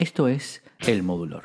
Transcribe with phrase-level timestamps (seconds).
[0.00, 1.44] Esto es El Modulor.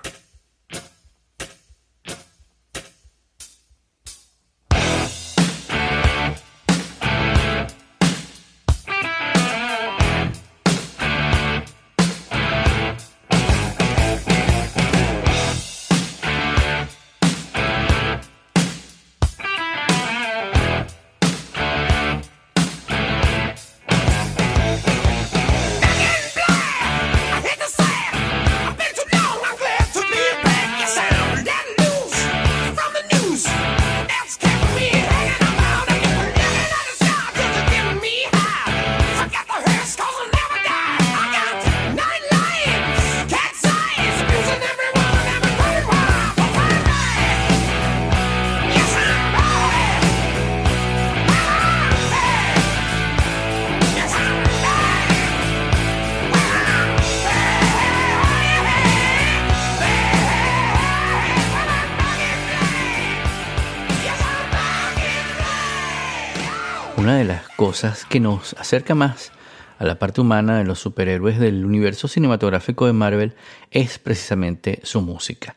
[67.66, 69.31] Cosas que nos acerca más
[69.80, 73.36] a la parte humana de los superhéroes del universo cinematográfico de Marvel
[73.72, 75.56] es precisamente su música.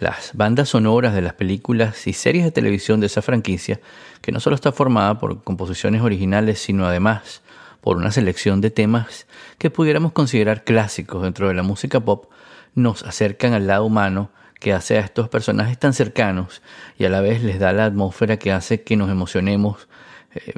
[0.00, 3.78] Las bandas sonoras de las películas y series de televisión de esa franquicia,
[4.20, 7.42] que no solo está formada por composiciones originales, sino además
[7.80, 12.32] por una selección de temas que pudiéramos considerar clásicos dentro de la música pop,
[12.74, 16.62] nos acercan al lado humano que hace a estos personajes tan cercanos
[16.98, 19.86] y a la vez les da la atmósfera que hace que nos emocionemos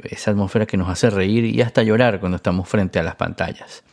[0.03, 3.83] esa atmósfera que nos hace reír y hasta llorar cuando estamos frente a las pantallas.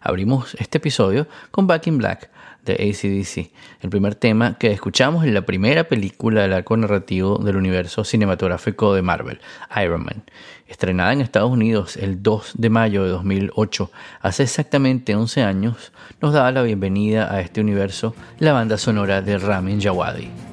[0.00, 2.30] Abrimos este episodio con Back in Black
[2.64, 3.50] de ACDC,
[3.82, 8.94] el primer tema que escuchamos en la primera película del arco narrativo del universo cinematográfico
[8.94, 9.40] de Marvel,
[9.82, 10.24] Iron Man.
[10.66, 16.32] Estrenada en Estados Unidos el 2 de mayo de 2008, hace exactamente 11 años, nos
[16.32, 20.51] daba la bienvenida a este universo la banda sonora de Ramin Djawadi.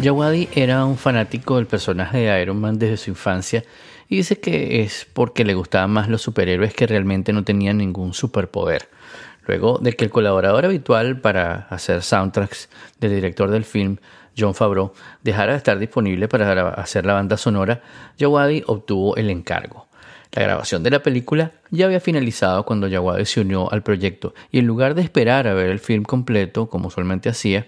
[0.00, 3.64] Jawadi era un fanático del personaje de Iron Man desde su infancia
[4.08, 8.14] y dice que es porque le gustaban más los superhéroes que realmente no tenían ningún
[8.14, 8.88] superpoder.
[9.48, 12.68] Luego de que el colaborador habitual para hacer soundtracks
[13.00, 13.96] del director del film,
[14.38, 14.92] John Favreau,
[15.24, 17.82] dejara de estar disponible para hacer la banda sonora,
[18.20, 19.88] Jawadi obtuvo el encargo.
[20.30, 24.60] La grabación de la película ya había finalizado cuando Jawadi se unió al proyecto y
[24.60, 27.66] en lugar de esperar a ver el film completo, como usualmente hacía,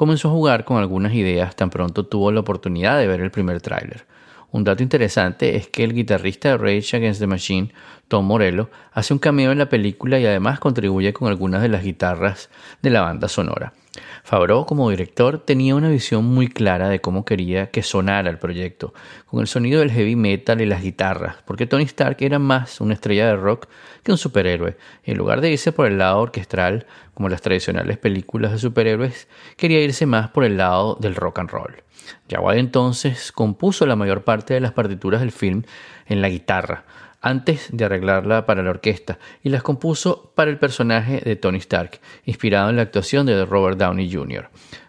[0.00, 3.60] comenzó a jugar con algunas ideas tan pronto tuvo la oportunidad de ver el primer
[3.60, 4.06] tráiler.
[4.50, 7.70] Un dato interesante es que el guitarrista de Rage Against the Machine,
[8.08, 11.84] Tom Morello, hace un cameo en la película y además contribuye con algunas de las
[11.84, 12.48] guitarras
[12.80, 13.74] de la banda sonora.
[14.22, 18.92] Favreau, como director, tenía una visión muy clara de cómo quería que sonara el proyecto,
[19.26, 22.94] con el sonido del heavy metal y las guitarras, porque Tony Stark era más una
[22.94, 23.66] estrella de rock
[24.02, 24.76] que un superhéroe.
[25.04, 29.82] En lugar de irse por el lado orquestral, como las tradicionales películas de superhéroes, quería
[29.82, 31.82] irse más por el lado del rock and roll.
[32.28, 35.62] Jawad entonces compuso la mayor parte de las partituras del film
[36.06, 36.84] en la guitarra,
[37.20, 42.00] antes de arreglarla para la orquesta, y las compuso para el personaje de Tony Stark,
[42.24, 44.48] inspirado en la actuación de Robert Downey Jr.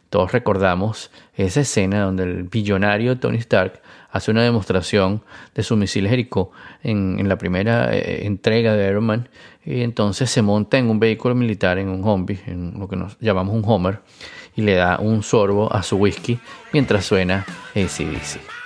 [0.09, 3.81] Todos recordamos esa escena donde el billonario Tony Stark
[4.11, 5.23] hace una demostración
[5.55, 6.51] de su misil Jericho
[6.83, 9.29] en, la primera eh, entrega de Iron Man
[9.65, 13.17] y entonces se monta en un vehículo militar, en un Humvee, en lo que nos
[13.19, 13.99] llamamos un Homer,
[14.55, 16.39] y le da un sorbo a su whisky
[16.73, 18.60] mientras suena ACDC.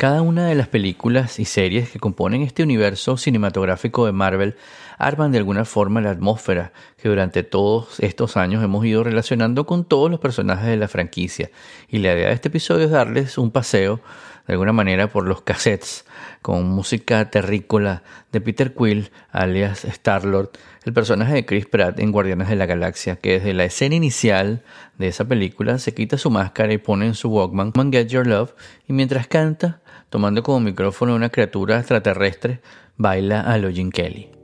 [0.00, 4.56] Cada una de las películas y series que componen este universo cinematográfico de Marvel
[4.96, 9.84] arman de alguna forma la atmósfera que durante todos estos años hemos ido relacionando con
[9.84, 11.50] todos los personajes de la franquicia.
[11.86, 14.00] Y la idea de este episodio es darles un paseo
[14.46, 16.06] de alguna manera por los cassettes
[16.40, 18.02] con música terrícola
[18.32, 20.52] de Peter Quill, alias Star-Lord,
[20.84, 24.62] el personaje de Chris Pratt en Guardianes de la Galaxia, que desde la escena inicial
[24.96, 28.54] de esa película se quita su máscara y pone en su Walkman Get Your Love
[28.88, 32.60] y mientras canta, tomando como micrófono una criatura extraterrestre,
[32.96, 34.39] baila a lo Jim Kelly.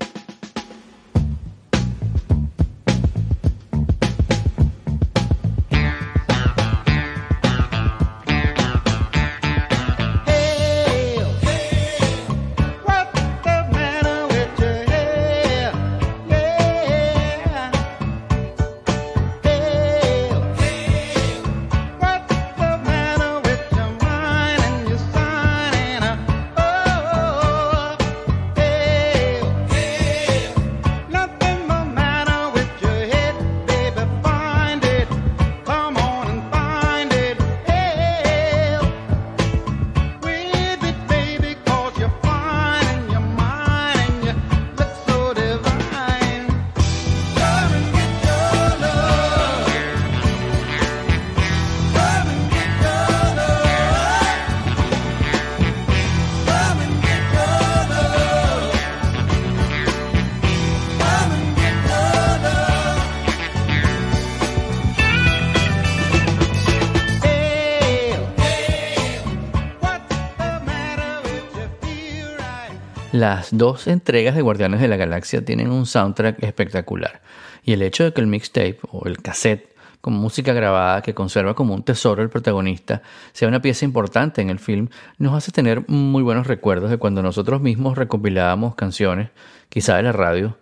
[73.16, 77.22] Las dos entregas de Guardianes de la Galaxia tienen un soundtrack espectacular,
[77.64, 81.54] y el hecho de que el mixtape o el cassette con música grabada que conserva
[81.54, 83.00] como un tesoro el protagonista
[83.32, 87.22] sea una pieza importante en el film nos hace tener muy buenos recuerdos de cuando
[87.22, 89.30] nosotros mismos recopilábamos canciones,
[89.70, 90.58] quizá de la radio,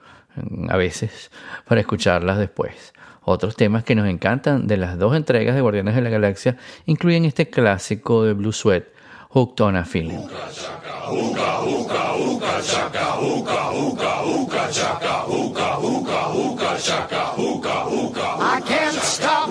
[0.68, 1.32] a veces,
[1.66, 2.92] para escucharlas después.
[3.22, 6.56] Otros temas que nos encantan de las dos entregas de Guardianes de la Galaxia
[6.86, 8.84] incluyen este clásico de Blue Sweat,
[9.30, 10.28] Hooked on a Feeling.
[12.64, 18.36] chaka hookah hookah hookah chaka hookah hookah hookah chaka hookah hookah.
[18.40, 19.50] I can't stop.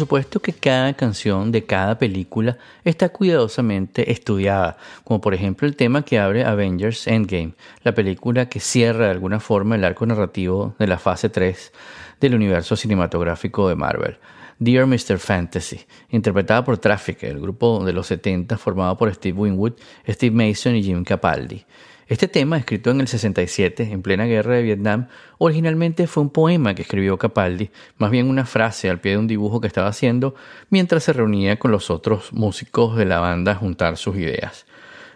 [0.00, 6.02] Supuesto que cada canción de cada película está cuidadosamente estudiada, como por ejemplo el tema
[6.02, 7.52] que abre Avengers Endgame,
[7.84, 11.72] la película que cierra de alguna forma el arco narrativo de la fase 3
[12.20, 14.18] del universo cinematográfico de Marvel.
[14.58, 15.18] Dear Mr.
[15.18, 15.80] Fantasy,
[16.10, 19.74] interpretada por Traffic, el grupo de los 70 formado por Steve Winwood,
[20.08, 21.64] Steve Mason y Jim Capaldi.
[22.10, 25.06] Este tema, escrito en el 67, en plena guerra de Vietnam,
[25.38, 29.28] originalmente fue un poema que escribió Capaldi, más bien una frase al pie de un
[29.28, 30.34] dibujo que estaba haciendo
[30.70, 34.66] mientras se reunía con los otros músicos de la banda a juntar sus ideas.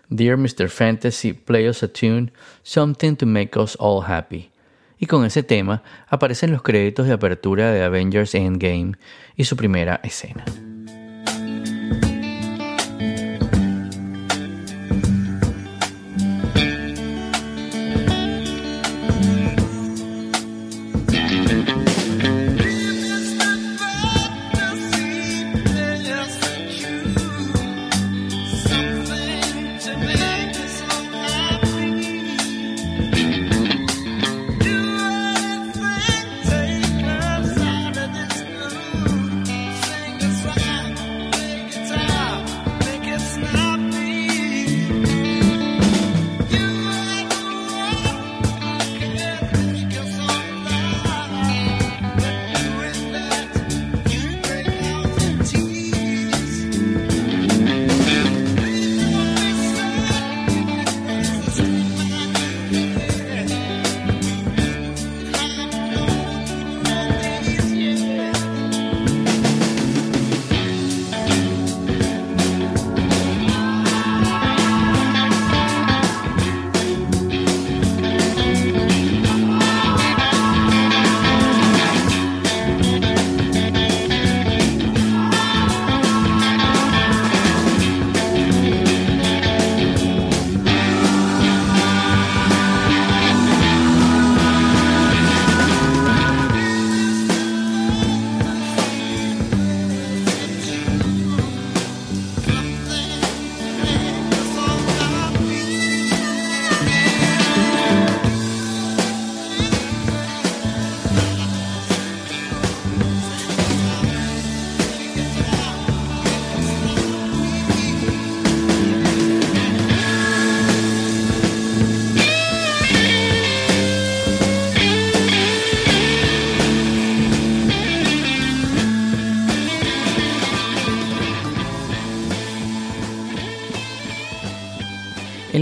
[0.09, 0.69] Dear Mr.
[0.69, 2.31] Fantasy, play us a tune,
[2.63, 4.53] something to make us all happy.
[4.97, 8.93] Y con ese tema aparecen los créditos de apertura de Avengers Endgame
[9.35, 10.45] y su primera escena.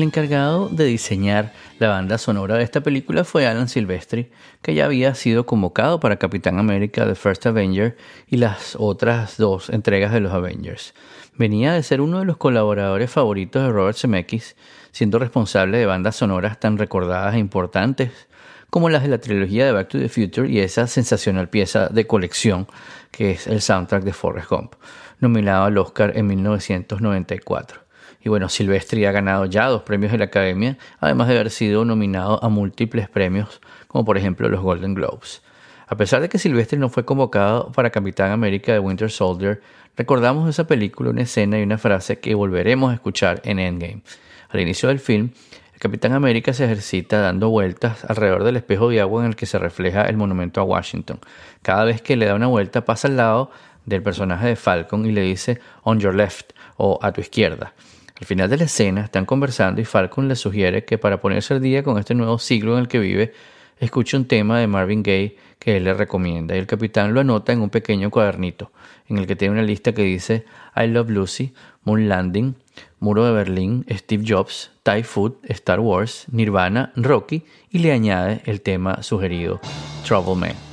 [0.02, 4.30] Encargado de diseñar la banda sonora de esta película fue Alan Silvestri,
[4.61, 9.71] que ya había sido convocado para Capitán América The First Avenger y las otras dos
[9.71, 10.94] entregas de los Avengers.
[11.37, 14.56] Venía de ser uno de los colaboradores favoritos de Robert Zemeckis,
[14.90, 18.28] siendo responsable de bandas sonoras tan recordadas e importantes
[18.71, 22.06] como las de la trilogía de Back to the Future y esa sensacional pieza de
[22.06, 22.66] colección
[23.11, 24.75] que es el soundtrack de Forrest Gump,
[25.21, 27.81] nominado al Oscar en 1994.
[28.25, 31.85] Y bueno, Silvestri ha ganado ya dos premios de la Academia, además de haber sido
[31.85, 35.43] nominado a múltiples premios, como por ejemplo los Golden Globes.
[35.88, 39.61] A pesar de que Silvestri no fue convocado para Capitán América de Winter Soldier,
[39.97, 44.02] recordamos esa película una escena y una frase que volveremos a escuchar en Endgame.
[44.49, 45.31] Al inicio del film,
[45.75, 49.47] el Capitán América se ejercita dando vueltas alrededor del espejo de agua en el que
[49.47, 51.19] se refleja el monumento a Washington.
[51.61, 53.50] Cada vez que le da una vuelta pasa al lado
[53.85, 57.75] del personaje de Falcon y le dice on your left o a tu izquierda.
[58.23, 61.61] Al final de la escena están conversando y Falcon le sugiere que para ponerse al
[61.61, 63.33] día con este nuevo siglo en el que vive,
[63.81, 67.52] escuche un tema de Marvin Gaye que él le recomienda y el capitán lo anota
[67.52, 68.71] en un pequeño cuadernito
[69.09, 70.45] en el que tiene una lista que dice
[70.76, 71.52] I Love Lucy,
[71.83, 72.55] Moon Landing,
[73.00, 78.61] Muro de Berlín, Steve Jobs, Thai Food, Star Wars, Nirvana, Rocky y le añade el
[78.61, 79.61] tema sugerido
[80.07, 80.72] Trouble Man.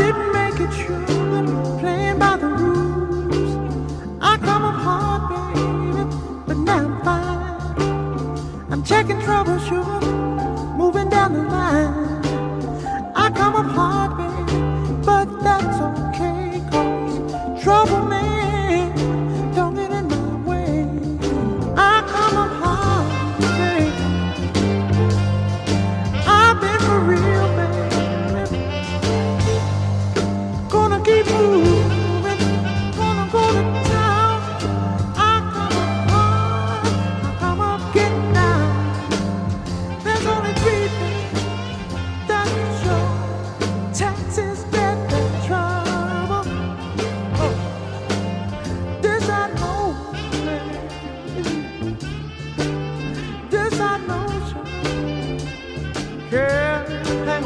[0.00, 0.29] didn't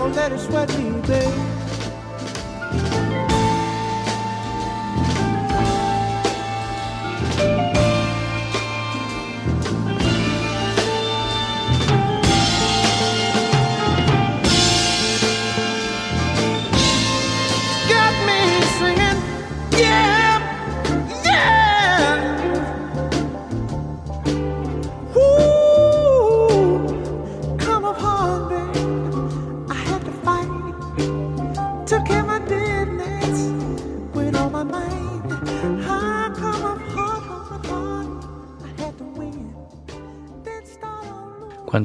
[0.05, 1.64] Don't let it sweat me, babe.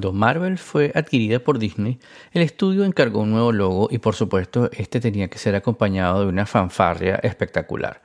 [0.09, 1.99] Cuando Marvel fue adquirida por Disney,
[2.31, 6.29] el estudio encargó un nuevo logo y por supuesto este tenía que ser acompañado de
[6.29, 8.01] una fanfarria espectacular.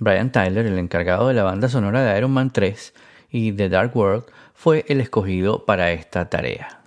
[0.00, 2.92] Brian Tyler, el encargado de la banda sonora de Iron Man 3
[3.30, 6.83] y The Dark World, fue el escogido para esta tarea.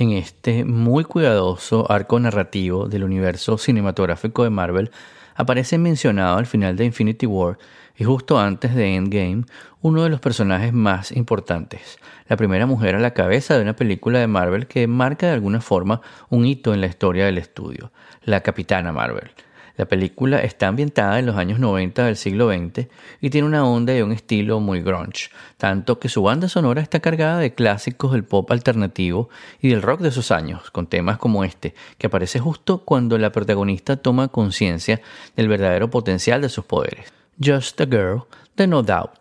[0.00, 4.90] En este muy cuidadoso arco narrativo del universo cinematográfico de Marvel,
[5.34, 7.58] aparece mencionado al final de Infinity War
[7.98, 9.44] y justo antes de Endgame
[9.82, 14.18] uno de los personajes más importantes, la primera mujer a la cabeza de una película
[14.20, 17.92] de Marvel que marca de alguna forma un hito en la historia del estudio,
[18.24, 19.30] la Capitana Marvel.
[19.80, 22.86] La película está ambientada en los años 90 del siglo XX
[23.22, 27.00] y tiene una onda y un estilo muy grunge, tanto que su banda sonora está
[27.00, 31.44] cargada de clásicos del pop alternativo y del rock de esos años, con temas como
[31.44, 35.00] este, que aparece justo cuando la protagonista toma conciencia
[35.34, 37.10] del verdadero potencial de sus poderes.
[37.42, 38.24] Just a Girl
[38.58, 39.12] de No Doubt.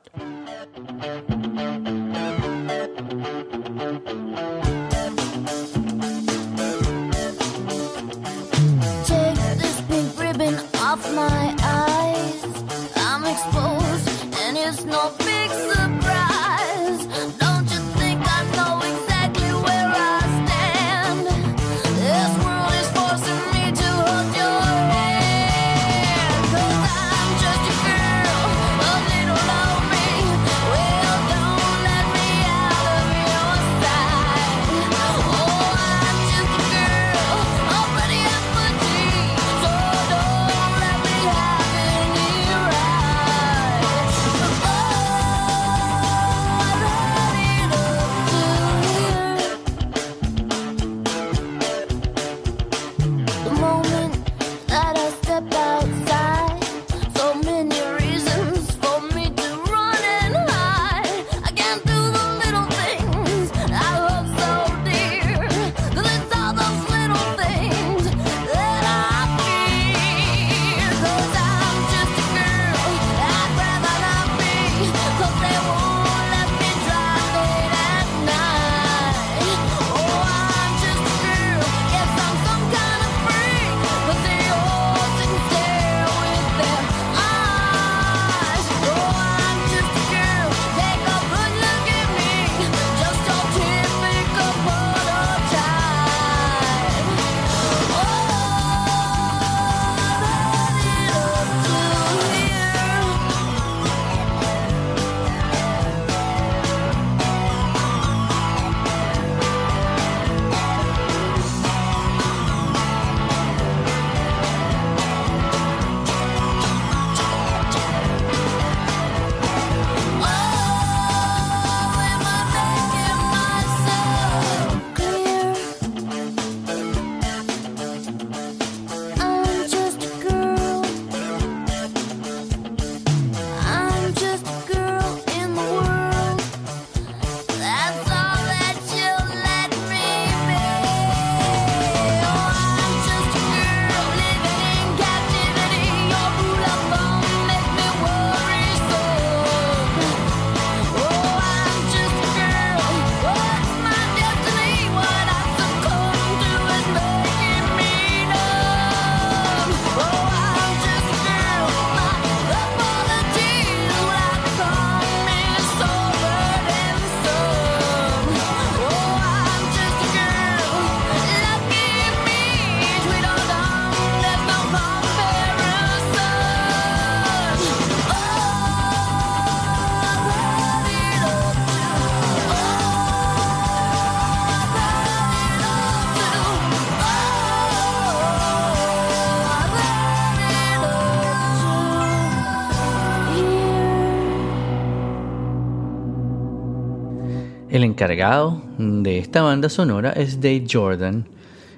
[197.70, 201.28] El encargado de esta banda sonora es Dave Jordan,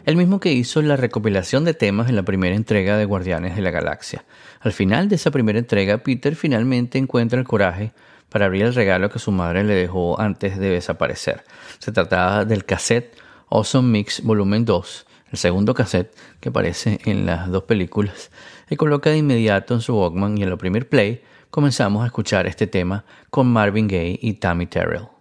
[0.05, 3.61] el mismo que hizo la recopilación de temas en la primera entrega de Guardianes de
[3.61, 4.23] la Galaxia.
[4.61, 7.91] Al final de esa primera entrega, Peter finalmente encuentra el coraje
[8.29, 11.43] para abrir el regalo que su madre le dejó antes de desaparecer.
[11.79, 13.17] Se trataba del cassette
[13.49, 18.31] Awesome Mix Volumen 2, el segundo cassette que aparece en las dos películas,
[18.69, 22.47] y coloca de inmediato en su Walkman y en el primer play comenzamos a escuchar
[22.47, 25.20] este tema con Marvin Gaye y Tammy Terrell.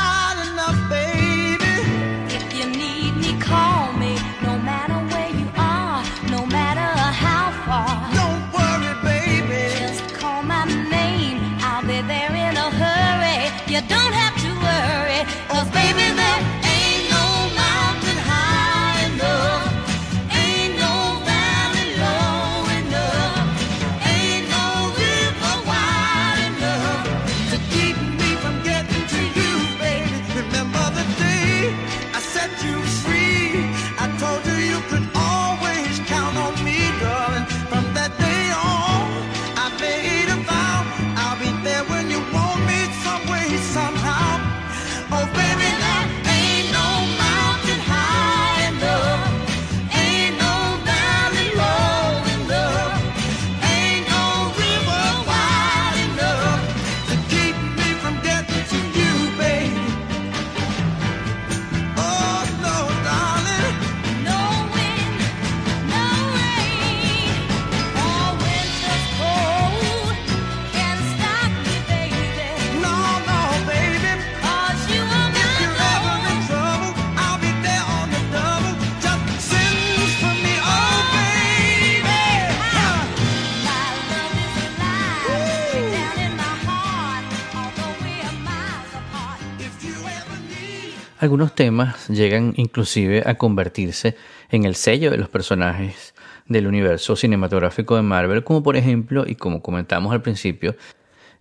[91.21, 94.15] Algunos temas llegan inclusive a convertirse
[94.49, 96.15] en el sello de los personajes
[96.47, 100.75] del universo cinematográfico de Marvel, como por ejemplo, y como comentamos al principio,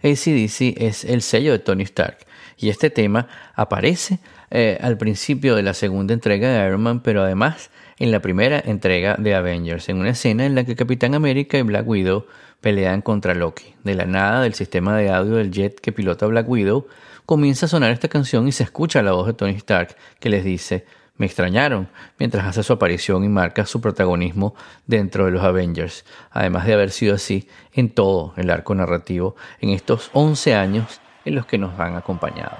[0.02, 2.18] ACDC es el sello de Tony Stark.
[2.58, 4.18] Y este tema aparece
[4.50, 8.62] eh, al principio de la segunda entrega de Iron Man, pero además en la primera
[8.62, 12.26] entrega de Avengers, en una escena en la que Capitán América y Black Widow
[12.60, 13.76] pelean contra Loki.
[13.82, 16.86] De la nada del sistema de audio del jet que pilota Black Widow,
[17.30, 20.42] comienza a sonar esta canción y se escucha la voz de Tony Stark que les
[20.42, 20.84] dice
[21.16, 21.88] me extrañaron,
[22.18, 24.56] mientras hace su aparición y marca su protagonismo
[24.88, 29.70] dentro de los Avengers, además de haber sido así en todo el arco narrativo en
[29.70, 32.56] estos 11 años en los que nos han acompañado.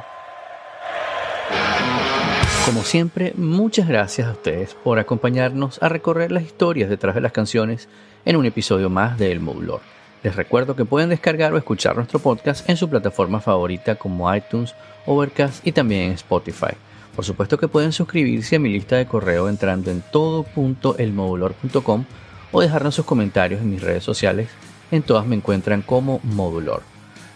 [2.64, 7.32] Como siempre, muchas gracias a ustedes por acompañarnos a recorrer las historias detrás de las
[7.32, 7.88] canciones
[8.24, 9.80] en un episodio más de El Modulor.
[10.22, 14.74] Les recuerdo que pueden descargar o escuchar nuestro podcast en su plataforma favorita como iTunes,
[15.06, 16.74] Overcast y también Spotify.
[17.16, 22.04] Por supuesto que pueden suscribirse a mi lista de correo entrando en todo.elmodulor.com
[22.52, 24.48] o dejarnos sus comentarios en mis redes sociales.
[24.90, 26.82] En todas me encuentran como Modulor.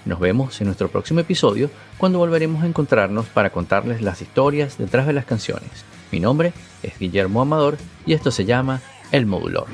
[0.05, 5.07] Nos vemos en nuestro próximo episodio cuando volveremos a encontrarnos para contarles las historias detrás
[5.07, 5.85] de las canciones.
[6.13, 9.67] Mi nombre es Guillermo Amador y esto se llama El Modulor.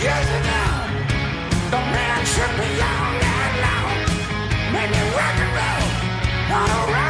[0.00, 0.62] Years ago,
[1.70, 4.08] the man should be young and loud.
[4.92, 7.07] me rock and roll, not.